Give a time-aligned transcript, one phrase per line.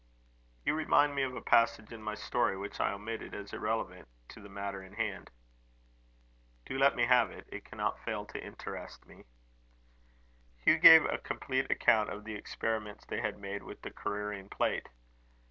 [0.65, 4.41] "You remind me of a passage in my story which I omitted, as irrelevant to
[4.41, 5.29] the matter in hand."
[6.65, 7.45] "Do let me have it.
[7.51, 9.25] It cannot fail to interest me."
[10.57, 14.89] Hugh gave a complete account of the experiments they had made with the careering plate.